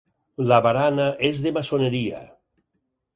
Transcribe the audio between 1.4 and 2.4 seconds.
de maçoneria.